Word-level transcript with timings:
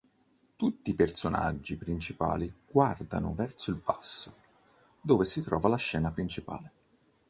Tutti 0.55 0.89
i 0.89 0.95
personaggi 0.95 1.75
principali 1.77 2.51
guardano 2.67 3.35
verso 3.35 3.69
il 3.69 3.79
basso, 3.85 4.33
dove 4.99 5.25
si 5.25 5.41
trova 5.41 5.69
la 5.69 5.75
scena 5.77 6.09
principale. 6.11 6.71